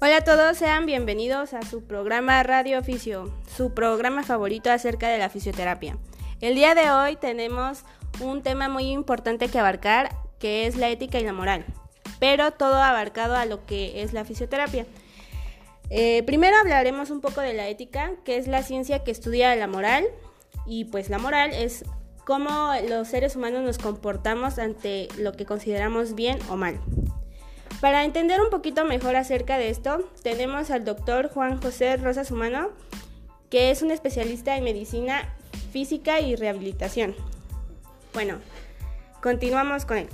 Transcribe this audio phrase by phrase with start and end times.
[0.00, 5.18] Hola a todos, sean bienvenidos a su programa Radio Oficio, su programa favorito acerca de
[5.18, 5.98] la fisioterapia.
[6.40, 7.82] El día de hoy tenemos
[8.20, 11.64] un tema muy importante que abarcar, que es la ética y la moral,
[12.20, 14.86] pero todo abarcado a lo que es la fisioterapia.
[15.90, 19.66] Eh, primero hablaremos un poco de la ética, que es la ciencia que estudia la
[19.66, 20.04] moral,
[20.64, 21.84] y pues la moral es
[22.24, 26.78] cómo los seres humanos nos comportamos ante lo que consideramos bien o mal.
[27.80, 32.70] Para entender un poquito mejor acerca de esto, tenemos al doctor Juan José Rosas Humano,
[33.50, 35.32] que es un especialista en medicina
[35.70, 37.14] física y rehabilitación.
[38.12, 38.38] Bueno,
[39.22, 40.08] continuamos con él.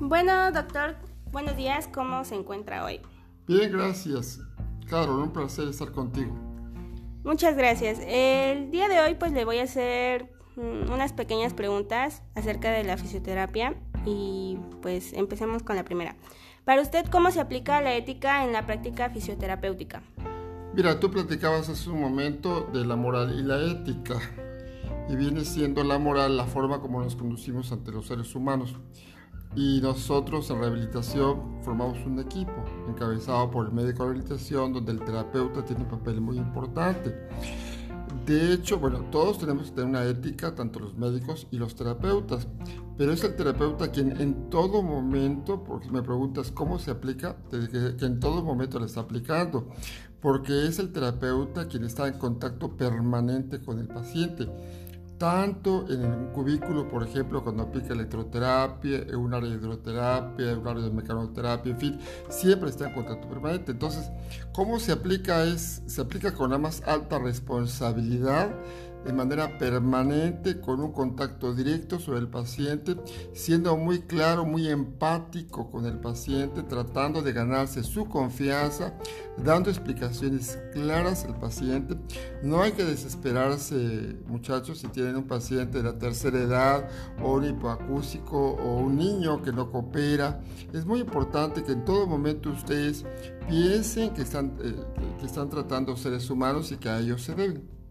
[0.00, 0.96] Bueno, doctor,
[1.30, 3.00] buenos días, ¿cómo se encuentra hoy?
[3.46, 4.40] Bien, gracias.
[4.88, 6.51] Carol, un placer estar contigo.
[7.24, 8.00] Muchas gracias.
[8.04, 12.82] El día de hoy pues le voy a hacer mm, unas pequeñas preguntas acerca de
[12.82, 16.16] la fisioterapia y pues empecemos con la primera.
[16.64, 20.02] Para usted, ¿cómo se aplica la ética en la práctica fisioterapéutica?
[20.74, 24.16] Mira, tú platicabas hace un momento de la moral y la ética
[25.08, 28.74] y viene siendo la moral la forma como nos conducimos ante los seres humanos.
[29.54, 35.00] Y nosotros en rehabilitación formamos un equipo encabezado por el médico de rehabilitación donde el
[35.00, 37.14] terapeuta tiene un papel muy importante.
[38.26, 42.46] De hecho, bueno, todos tenemos que tener una ética, tanto los médicos y los terapeutas,
[42.96, 48.06] pero es el terapeuta quien en todo momento, porque me preguntas cómo se aplica, que,
[48.06, 49.68] en todo momento le está aplicando,
[50.20, 54.48] porque es el terapeuta quien está en contacto permanente con el paciente
[55.22, 60.58] tanto en un cubículo, por ejemplo, cuando aplica electroterapia, en un área de hidroterapia, en
[60.58, 63.70] un área de mecanoterapia, en fin, siempre está en contacto permanente.
[63.70, 64.10] Entonces,
[64.52, 65.44] ¿cómo se aplica?
[65.44, 68.52] Es, se aplica con la más alta responsabilidad
[69.04, 72.96] de manera permanente con un contacto directo sobre el paciente,
[73.32, 78.94] siendo muy claro, muy empático con el paciente, tratando de ganarse su confianza,
[79.36, 81.96] dando explicaciones claras al paciente.
[82.42, 86.88] No hay que desesperarse, muchachos, si tienen un paciente de la tercera edad
[87.22, 90.40] o un hipoacústico o un niño que no coopera.
[90.72, 93.04] Es muy importante que en todo momento ustedes
[93.48, 94.74] piensen que están, eh,
[95.18, 97.81] que están tratando seres humanos y que a ellos se deben.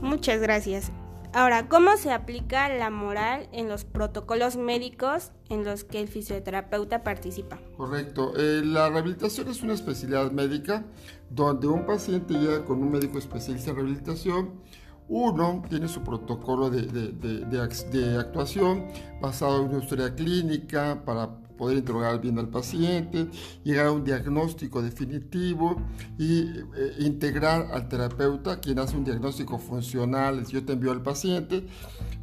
[0.00, 0.92] Muchas gracias.
[1.32, 7.02] Ahora, ¿cómo se aplica la moral en los protocolos médicos en los que el fisioterapeuta
[7.02, 7.58] participa?
[7.76, 8.34] Correcto.
[8.36, 10.84] Eh, la rehabilitación es una especialidad médica
[11.30, 14.60] donde un paciente llega con un médico especialista en rehabilitación.
[15.08, 18.86] Uno tiene su protocolo de, de actuación
[19.20, 23.28] basado en una historia clínica para poder interrogar bien al paciente,
[23.62, 25.76] llegar a un diagnóstico definitivo
[26.18, 30.46] y eh, integrar al terapeuta, quien hace un diagnóstico funcional.
[30.46, 31.66] Yo te envío al paciente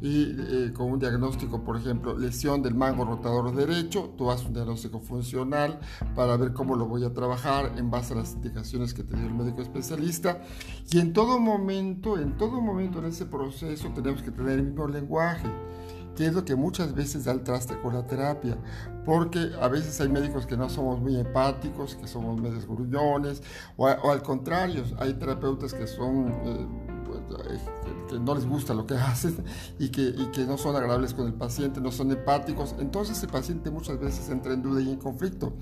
[0.00, 4.54] y eh, con un diagnóstico, por ejemplo, lesión del mango rotador derecho, tú haces un
[4.54, 5.80] diagnóstico funcional
[6.14, 9.26] para ver cómo lo voy a trabajar en base a las indicaciones que te dio
[9.26, 10.42] el médico especialista.
[10.90, 14.86] Y en todo momento, en todo momento en ese proceso tenemos que tener el mismo
[14.88, 15.48] lenguaje
[16.16, 18.56] que es lo que muchas veces da el traste con la terapia,
[19.04, 23.42] porque a veces hay médicos que no somos muy empáticos, que somos medios gruñones,
[23.76, 26.28] o, al contrario, hay terapeutas que son...
[26.44, 26.66] Eh,
[28.08, 29.36] que, no les gusta lo que hacen
[29.78, 33.30] y que, y que no son agradables con el paciente, no son empáticos, entonces el
[33.30, 35.54] paciente muchas veces entra en duda y en conflicto.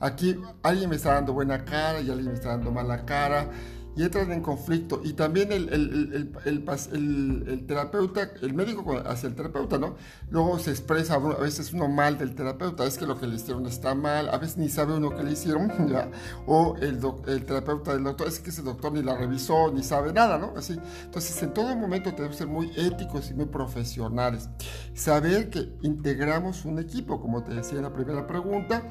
[0.00, 3.50] Aquí alguien me está dando buena cara y alguien me está dando mala cara
[3.96, 5.00] y entran en conflicto.
[5.04, 9.96] Y también el, el, el, el, terapeuta, el médico hacia el terapeuta, ¿no?
[10.30, 13.66] Luego se expresa a veces uno mal del terapeuta, es que lo que le hicieron
[13.66, 16.10] está mal, a veces ni sabe uno qué le hicieron, ¿ya?
[16.46, 20.12] O el, el terapeuta del doctor, es que ese doctor ni la revisó, ni sabe
[20.12, 20.54] nada, ¿no?
[20.56, 20.78] Así.
[21.04, 24.48] Entonces, en todo momento tenemos que ser muy éticos y muy profesionales.
[24.94, 28.82] Saber que integramos un equipo, como te decía en la primera pregunta,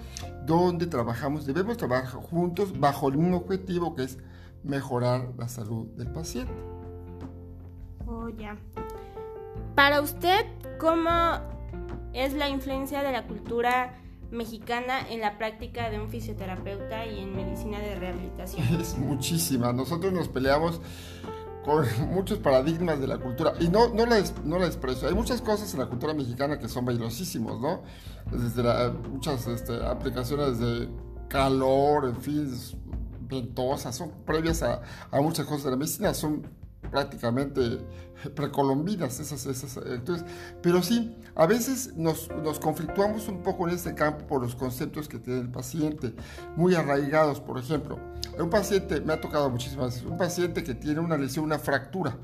[0.46, 4.18] donde trabajamos, debemos trabajar juntos bajo el mismo objetivo que es
[4.64, 6.54] mejorar la salud del paciente.
[8.06, 8.58] Oh, ya.
[9.76, 10.46] Para usted,
[10.80, 11.10] ¿cómo
[12.14, 13.96] es la influencia de la cultura
[14.32, 18.66] mexicana en la práctica de un fisioterapeuta y en medicina de rehabilitación?
[18.80, 19.74] Es muchísima.
[19.74, 20.82] Nosotros nos peleamos
[21.64, 25.08] con muchos paradigmas de la cultura y no, no, la, no la expreso.
[25.08, 27.82] Hay muchas cosas en la cultura mexicana que son bailosísimos, ¿no?
[28.32, 30.90] Desde muchas este, aplicaciones de
[31.28, 32.52] calor, en fin,
[33.92, 34.82] son previas a,
[35.22, 36.48] muchas cosas de la medicina, son
[36.92, 37.62] prácticamente
[38.36, 40.26] precolombinas, esas, esas, entonces,
[40.62, 45.08] pero sí, a veces nos, nos, conflictuamos un poco en este campo por los conceptos
[45.08, 46.14] que tiene el paciente,
[46.56, 48.00] muy arraigados, por ejemplo,
[48.38, 52.18] un paciente, me ha tocado muchísimas un paciente que tiene una lesión, una fractura,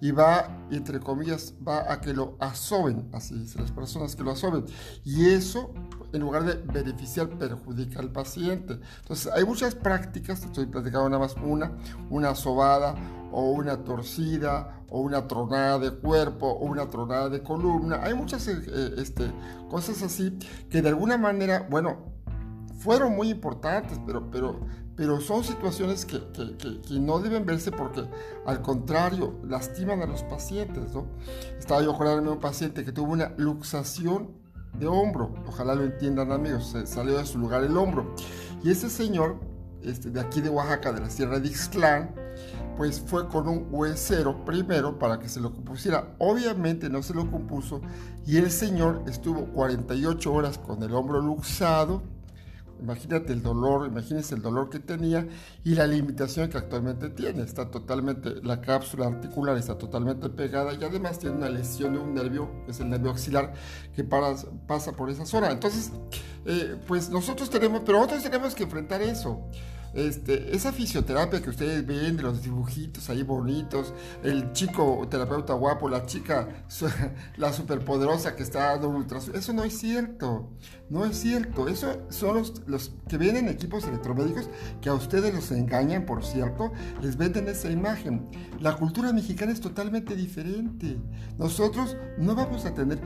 [0.00, 4.30] y va, entre comillas, va a que lo asoben, así dicen las personas que lo
[4.30, 4.64] asoben,
[5.04, 5.72] y eso,
[6.12, 8.78] en lugar de beneficiar, perjudica al paciente.
[9.00, 11.72] Entonces, hay muchas prácticas, estoy platicando nada más una,
[12.10, 12.94] una sobada,
[13.32, 18.00] o una torcida, o una tronada de cuerpo, o una tronada de columna.
[18.02, 19.30] Hay muchas eh, eh, este,
[19.68, 20.38] cosas así
[20.70, 22.14] que de alguna manera, bueno,
[22.78, 24.60] fueron muy importantes, pero, pero,
[24.96, 28.04] pero son situaciones que, que, que, no deben verse porque
[28.46, 30.94] al contrario lastiman a los pacientes.
[30.94, 31.06] ¿no?
[31.58, 34.30] Estaba yo acordándome de un paciente que tuvo una luxación
[34.78, 38.14] de hombro, ojalá lo entiendan amigos, se salió de su lugar el hombro.
[38.62, 39.36] Y ese señor,
[39.82, 42.14] este, de aquí de Oaxaca, de la Sierra de Ixtlán,
[42.76, 46.14] pues fue con un huesero primero para que se lo compusiera.
[46.18, 47.80] Obviamente no se lo compuso
[48.26, 52.02] y el señor estuvo 48 horas con el hombro luxado.
[52.80, 55.26] Imagínate el dolor, imagínense el dolor que tenía
[55.64, 57.42] y la limitación que actualmente tiene.
[57.42, 62.14] Está totalmente, la cápsula articular está totalmente pegada y además tiene una lesión de un
[62.14, 63.54] nervio, es el nervio axilar,
[63.94, 65.50] que pasa por esa zona.
[65.50, 65.92] Entonces,
[66.44, 69.48] eh, pues nosotros tenemos, pero nosotros tenemos que enfrentar eso.
[69.96, 75.88] Este, esa fisioterapia que ustedes ven de los dibujitos ahí bonitos, el chico terapeuta guapo,
[75.88, 76.66] la chica,
[77.38, 80.50] la superpoderosa que está dando ultrasonido, eso no es cierto,
[80.90, 81.66] no es cierto.
[81.66, 84.50] Eso son los, que vienen equipos electromédicos
[84.82, 88.28] que a ustedes los engañan, por cierto, les venden esa imagen.
[88.60, 90.98] La cultura mexicana es totalmente diferente.
[91.38, 93.00] Nosotros no vamos a tener,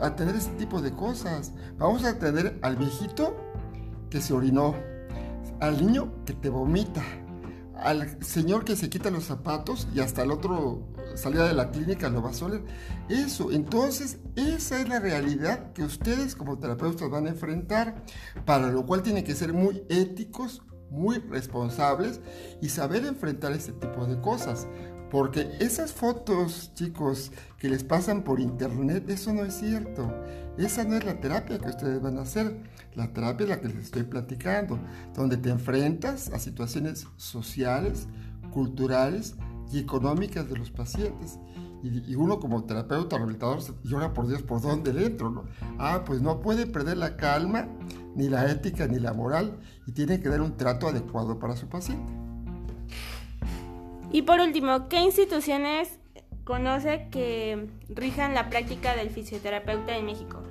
[0.00, 1.52] a tener ese tipo de cosas.
[1.78, 3.36] Vamos a tener al viejito
[4.10, 4.74] que se orinó
[5.62, 7.04] al niño que te vomita,
[7.76, 12.08] al señor que se quita los zapatos y hasta el otro salida de la clínica
[12.08, 12.64] lo va a oler.
[13.08, 18.02] Eso, entonces, esa es la realidad que ustedes como terapeutas van a enfrentar,
[18.44, 22.20] para lo cual tienen que ser muy éticos, muy responsables
[22.60, 24.66] y saber enfrentar este tipo de cosas.
[25.12, 30.10] Porque esas fotos, chicos, que les pasan por internet, eso no es cierto.
[30.56, 32.62] Esa no es la terapia que ustedes van a hacer.
[32.94, 34.78] La terapia es la que les estoy platicando,
[35.14, 38.08] donde te enfrentas a situaciones sociales,
[38.54, 39.34] culturales
[39.70, 41.38] y económicas de los pacientes.
[41.82, 45.28] Y, uno como terapeuta rehabilitador, y ahora por Dios, ¿por dónde le entro?
[45.28, 45.44] No?
[45.78, 47.68] Ah, pues no puede perder la calma,
[48.16, 51.68] ni la ética, ni la moral, y tiene que dar un trato adecuado para su
[51.68, 52.21] paciente.
[54.12, 55.98] Y por último, ¿qué instituciones
[56.44, 60.42] conoce que rijan la práctica del fisioterapeuta en México?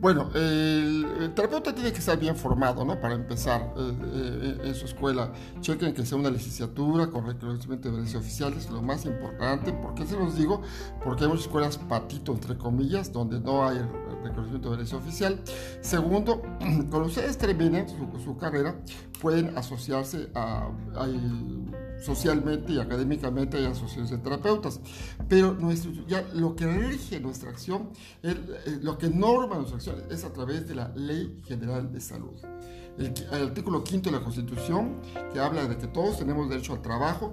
[0.00, 3.00] Bueno, el, terapeuta tiene que estar bien formado, ¿no?
[3.00, 5.32] Para empezar eh, eh, en su escuela.
[5.60, 9.72] Chequen que sea una licenciatura con reconocimiento de derechos oficiales, lo más importante.
[9.72, 10.62] ¿Por qué se los digo?
[11.02, 13.78] Porque hay muchas escuelas patito, entre comillas, donde no hay
[14.22, 15.40] reconocimiento de derecho oficial.
[15.80, 18.76] Segundo, cuando ustedes terminen su, carrera,
[19.20, 20.70] pueden asociarse a
[22.00, 24.80] socialmente y académicamente hay asociaciones de terapeutas,
[25.28, 27.90] pero nuestro, ya lo que rige nuestra acción,
[28.82, 32.36] lo que norma nuestra acción es a través de la Ley General de Salud.
[32.98, 34.96] El, el, artículo quinto de la Constitución,
[35.32, 37.32] que habla de que todos tenemos derecho al trabajo,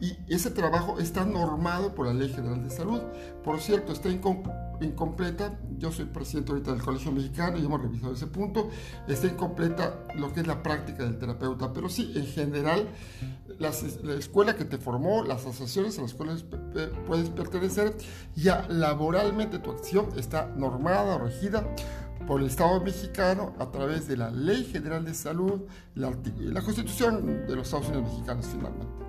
[0.00, 3.00] y ese trabajo está normado por la Ley General de Salud.
[3.42, 8.28] Por cierto, está incompleta, yo soy presidente ahorita del Colegio Mexicano y hemos revisado ese
[8.28, 8.70] punto,
[9.08, 12.88] está incompleta lo que es la práctica del terapeuta, pero sí, en general,
[13.58, 13.70] la
[14.14, 16.44] escuela que te formó, las asociaciones a las cuales
[17.06, 17.94] puedes pertenecer,
[18.36, 21.64] ya laboralmente tu acción está normada, regida
[22.26, 25.62] por el Estado mexicano a través de la Ley General de Salud,
[25.94, 29.08] la, la Constitución de los Estados Unidos mexicanos finalmente.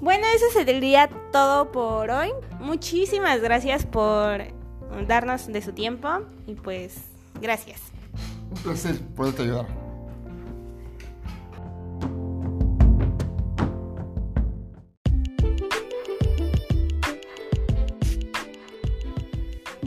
[0.00, 2.30] Bueno, eso sería todo por hoy.
[2.60, 4.42] Muchísimas gracias por
[5.06, 6.08] darnos de su tiempo
[6.46, 6.96] y pues
[7.40, 7.80] gracias.
[8.50, 9.87] Un placer poderte ayudar.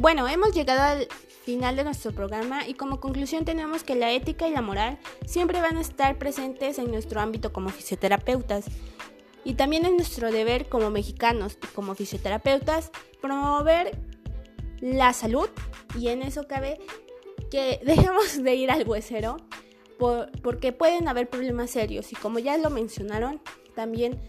[0.02, 1.08] Bueno, hemos llegado al
[1.46, 5.62] final de nuestro programa y como conclusión tenemos que la ética y la moral siempre
[5.62, 8.66] van a estar presentes en nuestro ámbito como fisioterapeutas.
[9.44, 12.90] Y también es nuestro deber como mexicanos y como fisioterapeutas
[13.22, 13.96] promover
[14.80, 15.50] la salud
[15.96, 16.80] y en eso cabe
[17.52, 19.38] que dejemos de ir al huesero
[20.42, 23.40] porque pueden haber problemas serios y como ya lo mencionaron,
[23.76, 24.20] también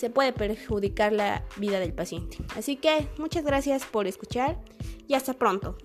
[0.00, 2.38] se puede perjudicar la vida del paciente.
[2.56, 4.58] Así que muchas gracias por escuchar
[5.06, 5.76] y hasta pronto.